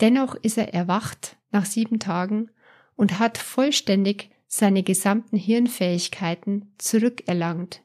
dennoch 0.01 0.35
ist 0.35 0.59
er 0.59 0.75
erwacht 0.75 1.37
nach 1.53 1.65
sieben 1.65 2.01
Tagen 2.01 2.51
und 2.97 3.21
hat 3.21 3.39
vollständig 3.39 4.31
seine 4.49 4.83
gesamten 4.83 5.37
Hirnfähigkeiten 5.37 6.73
zurückerlangt 6.79 7.83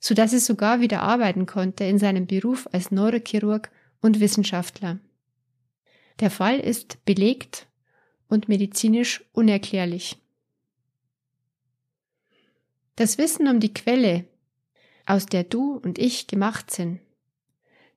so 0.00 0.14
dass 0.14 0.32
er 0.32 0.40
sogar 0.40 0.80
wieder 0.80 1.02
arbeiten 1.02 1.46
konnte 1.46 1.84
in 1.84 1.98
seinem 1.98 2.26
Beruf 2.26 2.68
als 2.72 2.90
Neurochirurg 2.90 3.70
und 4.00 4.20
Wissenschaftler. 4.20 4.98
Der 6.20 6.30
Fall 6.30 6.60
ist 6.60 7.04
belegt 7.04 7.66
und 8.28 8.48
medizinisch 8.48 9.24
unerklärlich. 9.32 10.16
Das 12.98 13.16
Wissen 13.16 13.46
um 13.46 13.60
die 13.60 13.72
Quelle, 13.72 14.24
aus 15.06 15.26
der 15.26 15.44
du 15.44 15.76
und 15.76 16.00
ich 16.00 16.26
gemacht 16.26 16.72
sind, 16.72 16.98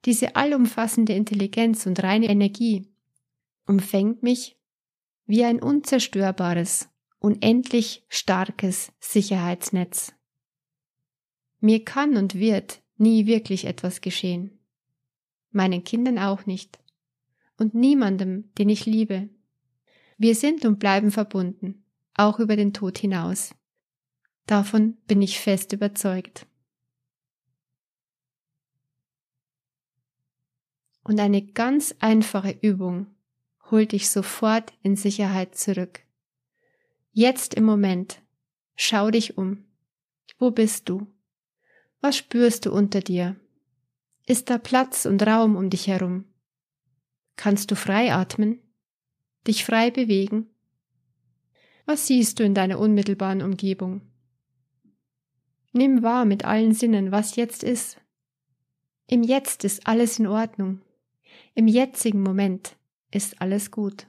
diese 0.06 0.36
allumfassende 0.36 1.14
Intelligenz 1.14 1.88
und 1.88 2.04
reine 2.04 2.28
Energie, 2.28 2.88
umfängt 3.66 4.22
mich 4.22 4.60
wie 5.26 5.44
ein 5.44 5.60
unzerstörbares, 5.60 6.88
unendlich 7.18 8.06
starkes 8.10 8.92
Sicherheitsnetz. 9.00 10.14
Mir 11.62 11.84
kann 11.84 12.16
und 12.16 12.36
wird 12.36 12.84
nie 12.98 13.26
wirklich 13.26 13.66
etwas 13.66 14.02
geschehen. 14.02 14.60
Meinen 15.50 15.84
Kindern 15.84 16.20
auch 16.20 16.46
nicht. 16.46 16.78
Und 17.58 17.74
niemandem, 17.74 18.52
den 18.60 18.70
ich 18.70 18.86
liebe. 18.86 19.30
Wir 20.20 20.36
sind 20.36 20.64
und 20.64 20.78
bleiben 20.78 21.10
verbunden, 21.10 21.86
auch 22.14 22.38
über 22.38 22.56
den 22.56 22.72
Tod 22.72 23.00
hinaus. 23.00 23.56
Davon 24.52 24.98
bin 25.08 25.22
ich 25.22 25.40
fest 25.40 25.72
überzeugt. 25.72 26.46
Und 31.06 31.22
eine 31.22 31.42
ganz 31.42 31.96
einfache 32.00 32.58
Übung 32.60 33.08
holt 33.70 33.94
dich 33.94 34.10
sofort 34.10 34.74
in 34.84 34.98
Sicherheit 34.98 35.56
zurück. 35.56 36.02
Jetzt 37.14 37.54
im 37.54 37.64
Moment, 37.64 38.22
schau 38.76 39.10
dich 39.10 39.38
um. 39.38 39.64
Wo 40.38 40.52
bist 40.52 40.90
du? 40.90 41.08
Was 42.02 42.18
spürst 42.18 42.66
du 42.66 42.74
unter 42.74 43.00
dir? 43.00 43.38
Ist 44.26 44.50
da 44.50 44.58
Platz 44.58 45.06
und 45.06 45.26
Raum 45.26 45.56
um 45.56 45.70
dich 45.70 45.88
herum? 45.88 46.26
Kannst 47.38 47.72
du 47.72 47.78
frei 47.78 48.14
atmen? 48.14 48.60
Dich 49.48 49.64
frei 49.64 49.92
bewegen? 49.92 50.50
Was 51.86 52.06
siehst 52.08 52.38
du 52.38 52.44
in 52.44 52.54
deiner 52.54 52.80
unmittelbaren 52.80 53.42
Umgebung? 53.42 54.11
Nimm 55.74 56.04
wahr 56.04 56.26
mit 56.26 56.44
allen 56.46 56.74
Sinnen, 56.74 57.12
was 57.12 57.36
jetzt 57.36 57.64
ist. 57.64 57.98
Im 59.08 59.24
Jetzt 59.24 59.64
ist 59.64 59.88
alles 59.88 60.20
in 60.20 60.28
Ordnung. 60.28 60.82
Im 61.56 61.68
jetzigen 61.68 62.22
Moment 62.22 62.76
ist 63.12 63.42
alles 63.42 63.72
gut. 63.72 64.08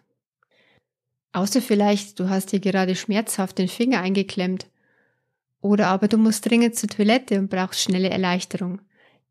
Außer 1.33 1.63
vielleicht, 1.63 2.21
du 2.21 2.29
hast 2.29 2.53
dir 2.53 2.61
gerade 2.61 2.95
schmerzhaft 2.95 3.59
den 3.59 3.69
Finger 3.69 4.01
eingeklemmt 4.01 4.67
oder 5.61 5.87
aber 5.89 6.09
du 6.09 6.19
musst 6.19 6.49
dringend 6.49 6.77
zur 6.77 6.89
Toilette 6.89 7.39
und 7.39 7.49
brauchst 7.49 7.81
schnelle 7.81 8.11
Erleichterung. 8.11 8.81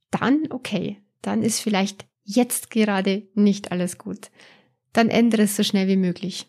Dann 0.10 0.52
okay, 0.52 0.98
dann 1.22 1.44
ist 1.44 1.60
vielleicht 1.60 2.06
jetzt 2.24 2.72
gerade 2.72 3.28
nicht 3.34 3.72
alles 3.72 3.98
gut. 3.98 4.32
Dann 4.94 5.10
ändere 5.10 5.44
es 5.44 5.56
so 5.56 5.63
schnell 5.63 5.88
wie 5.88 5.98
möglich. 5.98 6.48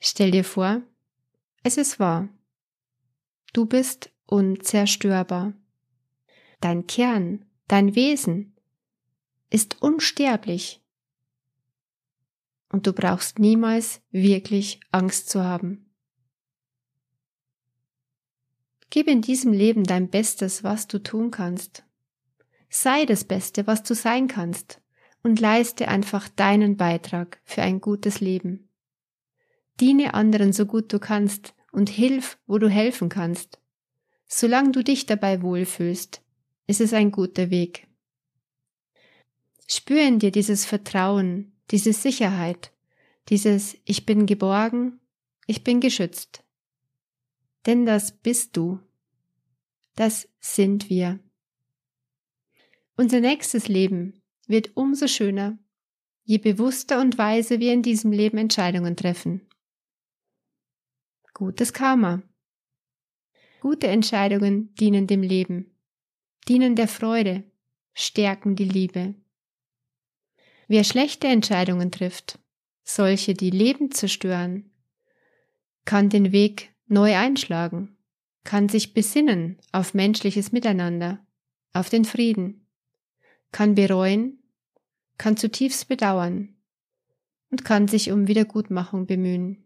Stell 0.00 0.30
dir 0.30 0.44
vor, 0.44 0.82
es 1.62 1.76
ist 1.76 1.98
wahr. 1.98 2.28
Du 3.56 3.64
bist 3.64 4.10
unzerstörbar. 4.26 5.54
Dein 6.60 6.86
Kern, 6.86 7.46
dein 7.68 7.94
Wesen 7.94 8.54
ist 9.48 9.80
unsterblich. 9.80 10.82
Und 12.70 12.86
du 12.86 12.92
brauchst 12.92 13.38
niemals 13.38 14.02
wirklich 14.10 14.80
Angst 14.92 15.30
zu 15.30 15.42
haben. 15.42 15.90
Gib 18.90 19.08
in 19.08 19.22
diesem 19.22 19.54
Leben 19.54 19.84
dein 19.84 20.10
Bestes, 20.10 20.62
was 20.62 20.86
du 20.86 21.02
tun 21.02 21.30
kannst. 21.30 21.82
Sei 22.68 23.06
das 23.06 23.24
Beste, 23.24 23.66
was 23.66 23.82
du 23.82 23.94
sein 23.94 24.28
kannst, 24.28 24.82
und 25.22 25.40
leiste 25.40 25.88
einfach 25.88 26.28
deinen 26.28 26.76
Beitrag 26.76 27.40
für 27.42 27.62
ein 27.62 27.80
gutes 27.80 28.20
Leben. 28.20 28.68
Diene 29.80 30.12
anderen 30.12 30.52
so 30.52 30.66
gut 30.66 30.92
du 30.92 30.98
kannst 30.98 31.54
und 31.76 31.90
hilf, 31.90 32.38
wo 32.46 32.56
du 32.56 32.70
helfen 32.70 33.10
kannst. 33.10 33.60
Solange 34.26 34.72
du 34.72 34.82
dich 34.82 35.04
dabei 35.04 35.42
wohlfühlst, 35.42 36.22
ist 36.66 36.80
es 36.80 36.94
ein 36.94 37.12
guter 37.12 37.50
Weg. 37.50 37.86
Spür 39.68 40.00
in 40.00 40.18
dir 40.18 40.30
dieses 40.30 40.64
Vertrauen, 40.64 41.52
diese 41.70 41.92
Sicherheit, 41.92 42.72
dieses 43.28 43.76
Ich 43.84 44.06
bin 44.06 44.24
geborgen, 44.24 45.00
ich 45.46 45.64
bin 45.64 45.80
geschützt. 45.80 46.42
Denn 47.66 47.84
das 47.84 48.10
bist 48.10 48.56
du. 48.56 48.80
Das 49.96 50.28
sind 50.40 50.88
wir. 50.88 51.18
Unser 52.96 53.20
nächstes 53.20 53.68
Leben 53.68 54.22
wird 54.46 54.78
umso 54.78 55.08
schöner, 55.08 55.58
je 56.24 56.38
bewusster 56.38 57.02
und 57.02 57.18
weise 57.18 57.60
wir 57.60 57.74
in 57.74 57.82
diesem 57.82 58.12
Leben 58.12 58.38
Entscheidungen 58.38 58.96
treffen. 58.96 59.46
Gutes 61.38 61.74
Karma. 61.74 62.22
Gute 63.60 63.88
Entscheidungen 63.88 64.74
dienen 64.76 65.06
dem 65.06 65.20
Leben, 65.20 65.76
dienen 66.48 66.76
der 66.76 66.88
Freude, 66.88 67.44
stärken 67.92 68.56
die 68.56 68.64
Liebe. 68.64 69.14
Wer 70.66 70.82
schlechte 70.82 71.26
Entscheidungen 71.26 71.92
trifft, 71.92 72.38
solche, 72.84 73.34
die 73.34 73.50
Leben 73.50 73.90
zerstören, 73.90 74.70
kann 75.84 76.08
den 76.08 76.32
Weg 76.32 76.74
neu 76.86 77.14
einschlagen, 77.14 77.98
kann 78.42 78.70
sich 78.70 78.94
besinnen 78.94 79.58
auf 79.72 79.92
menschliches 79.92 80.52
Miteinander, 80.52 81.18
auf 81.74 81.90
den 81.90 82.06
Frieden, 82.06 82.66
kann 83.52 83.74
bereuen, 83.74 84.38
kann 85.18 85.36
zutiefst 85.36 85.86
bedauern 85.86 86.56
und 87.50 87.66
kann 87.66 87.88
sich 87.88 88.10
um 88.10 88.26
Wiedergutmachung 88.26 89.04
bemühen. 89.04 89.65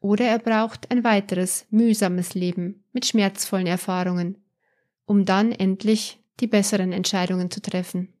Oder 0.00 0.26
er 0.26 0.38
braucht 0.38 0.90
ein 0.90 1.02
weiteres 1.02 1.66
mühsames 1.70 2.34
Leben 2.34 2.84
mit 2.92 3.06
schmerzvollen 3.06 3.66
Erfahrungen, 3.66 4.38
um 5.06 5.24
dann 5.24 5.52
endlich 5.52 6.20
die 6.40 6.46
besseren 6.46 6.92
Entscheidungen 6.92 7.50
zu 7.50 7.60
treffen. 7.60 8.12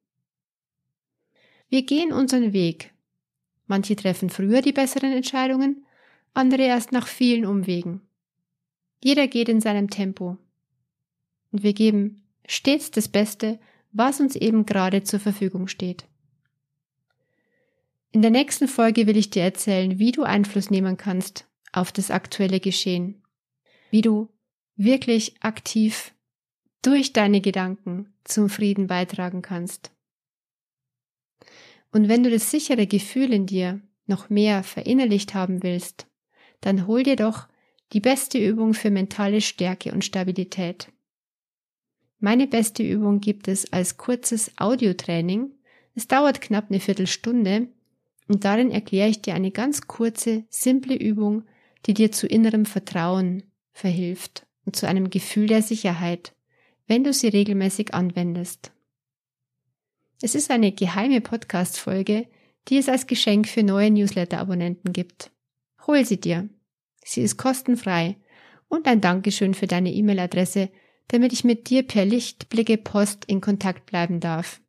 Wir 1.68 1.82
gehen 1.82 2.12
unseren 2.12 2.52
Weg. 2.52 2.92
Manche 3.66 3.94
treffen 3.94 4.30
früher 4.30 4.62
die 4.62 4.72
besseren 4.72 5.12
Entscheidungen, 5.12 5.84
andere 6.34 6.62
erst 6.62 6.92
nach 6.92 7.06
vielen 7.06 7.44
Umwegen. 7.44 8.00
Jeder 9.02 9.28
geht 9.28 9.48
in 9.48 9.60
seinem 9.60 9.90
Tempo. 9.90 10.38
Und 11.52 11.62
wir 11.62 11.74
geben 11.74 12.22
stets 12.46 12.90
das 12.90 13.08
Beste, 13.08 13.60
was 13.92 14.20
uns 14.20 14.34
eben 14.34 14.66
gerade 14.66 15.02
zur 15.02 15.20
Verfügung 15.20 15.68
steht. 15.68 16.06
In 18.10 18.22
der 18.22 18.30
nächsten 18.30 18.68
Folge 18.68 19.06
will 19.06 19.16
ich 19.16 19.30
dir 19.30 19.42
erzählen, 19.42 19.98
wie 19.98 20.12
du 20.12 20.22
Einfluss 20.22 20.70
nehmen 20.70 20.96
kannst 20.96 21.47
auf 21.72 21.92
das 21.92 22.10
aktuelle 22.10 22.60
Geschehen, 22.60 23.22
wie 23.90 24.02
du 24.02 24.28
wirklich 24.76 25.34
aktiv 25.40 26.14
durch 26.82 27.12
deine 27.12 27.40
Gedanken 27.40 28.14
zum 28.24 28.48
Frieden 28.48 28.86
beitragen 28.86 29.42
kannst. 29.42 29.90
Und 31.90 32.08
wenn 32.08 32.22
du 32.22 32.30
das 32.30 32.50
sichere 32.50 32.86
Gefühl 32.86 33.32
in 33.32 33.46
dir 33.46 33.80
noch 34.06 34.30
mehr 34.30 34.62
verinnerlicht 34.62 35.34
haben 35.34 35.62
willst, 35.62 36.06
dann 36.60 36.86
hol 36.86 37.02
dir 37.02 37.16
doch 37.16 37.48
die 37.92 38.00
beste 38.00 38.38
Übung 38.38 38.74
für 38.74 38.90
mentale 38.90 39.40
Stärke 39.40 39.92
und 39.92 40.04
Stabilität. 40.04 40.92
Meine 42.20 42.46
beste 42.46 42.82
Übung 42.82 43.20
gibt 43.20 43.48
es 43.48 43.72
als 43.72 43.96
kurzes 43.96 44.52
Audiotraining. 44.58 45.52
Es 45.94 46.08
dauert 46.08 46.40
knapp 46.40 46.66
eine 46.68 46.80
Viertelstunde 46.80 47.68
und 48.26 48.44
darin 48.44 48.70
erkläre 48.70 49.08
ich 49.08 49.22
dir 49.22 49.34
eine 49.34 49.50
ganz 49.50 49.86
kurze, 49.86 50.44
simple 50.50 50.96
Übung, 50.96 51.44
die 51.86 51.94
dir 51.94 52.12
zu 52.12 52.26
innerem 52.26 52.66
Vertrauen 52.66 53.44
verhilft 53.72 54.46
und 54.64 54.76
zu 54.76 54.86
einem 54.86 55.10
Gefühl 55.10 55.46
der 55.46 55.62
Sicherheit, 55.62 56.34
wenn 56.86 57.04
du 57.04 57.12
sie 57.12 57.28
regelmäßig 57.28 57.94
anwendest. 57.94 58.72
Es 60.20 60.34
ist 60.34 60.50
eine 60.50 60.72
geheime 60.72 61.20
Podcast-Folge, 61.20 62.26
die 62.68 62.78
es 62.78 62.88
als 62.88 63.06
Geschenk 63.06 63.48
für 63.48 63.62
neue 63.62 63.90
Newsletter-Abonnenten 63.90 64.92
gibt. 64.92 65.30
Hol 65.86 66.04
sie 66.04 66.20
dir. 66.20 66.48
Sie 67.04 67.22
ist 67.22 67.36
kostenfrei 67.36 68.16
und 68.68 68.86
ein 68.86 69.00
Dankeschön 69.00 69.54
für 69.54 69.66
deine 69.66 69.92
E-Mail-Adresse, 69.92 70.70
damit 71.08 71.32
ich 71.32 71.44
mit 71.44 71.70
dir 71.70 71.82
per 71.82 72.04
Lichtblicke 72.04 72.76
Post 72.76 73.24
in 73.26 73.40
Kontakt 73.40 73.86
bleiben 73.86 74.20
darf. 74.20 74.60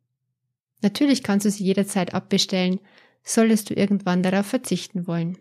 Natürlich 0.82 1.22
kannst 1.22 1.44
du 1.44 1.50
sie 1.50 1.64
jederzeit 1.64 2.14
abbestellen, 2.14 2.80
solltest 3.22 3.68
du 3.68 3.74
irgendwann 3.74 4.22
darauf 4.22 4.46
verzichten 4.46 5.06
wollen. 5.06 5.36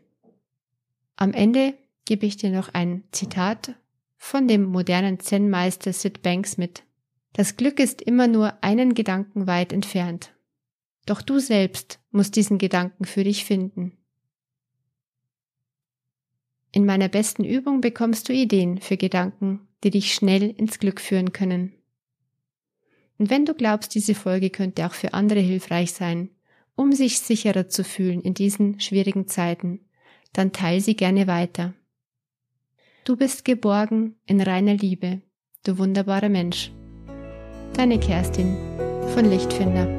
Am 1.22 1.34
Ende 1.34 1.74
gebe 2.06 2.26
ich 2.26 2.38
dir 2.38 2.50
noch 2.50 2.74
ein 2.74 3.04
Zitat 3.12 3.76
von 4.16 4.48
dem 4.48 4.64
modernen 4.64 5.20
Zen-Meister 5.20 5.92
Sid 5.92 6.22
Banks 6.22 6.58
mit. 6.58 6.84
Das 7.34 7.58
Glück 7.58 7.82
ist 7.82 8.02
immer 8.02 8.28
nur 8.28 8.64
einen 8.64 8.94
Gedanken 8.94 9.46
weit 9.46 9.74
entfernt. 9.74 10.34
Doch 11.06 11.22
du 11.22 11.40
selbst 11.40 12.00
musst 12.12 12.38
diesen 12.38 12.58
Gedanken 12.58 13.04
für 13.04 13.26
dich 13.26 13.44
finden. 13.44 13.98
In 16.72 16.86
meiner 16.86 17.10
besten 17.10 17.44
Übung 17.44 17.82
bekommst 17.82 18.30
du 18.30 18.34
Ideen 18.34 18.80
für 18.80 18.96
Gedanken, 18.96 19.68
die 19.84 19.90
dich 19.90 20.14
schnell 20.14 20.50
ins 20.50 20.80
Glück 20.80 21.02
führen 21.02 21.34
können. 21.34 21.74
Und 23.18 23.30
wenn 23.30 23.46
du 23.46 23.54
glaubst, 23.56 23.94
diese 23.94 24.16
Folge 24.16 24.52
könnte 24.52 24.86
auch 24.86 24.94
für 24.94 25.14
andere 25.14 25.42
hilfreich 25.42 25.92
sein, 25.92 26.30
um 26.78 26.94
sich 26.94 27.20
sicherer 27.20 27.68
zu 27.68 27.84
fühlen 27.84 28.22
in 28.22 28.36
diesen 28.36 28.80
schwierigen 28.80 29.28
Zeiten, 29.28 29.82
dann 30.34 30.52
teil 30.52 30.82
sie 30.82 30.96
gerne 30.96 31.28
weiter. 31.28 31.74
Du 33.04 33.16
bist 33.16 33.46
geborgen 33.46 34.16
in 34.26 34.42
reiner 34.42 34.76
Liebe, 34.76 35.22
du 35.64 35.78
wunderbarer 35.78 36.30
Mensch. 36.30 36.72
Deine 37.74 38.00
Kerstin 38.00 38.56
von 39.14 39.26
Lichtfinder. 39.26 39.99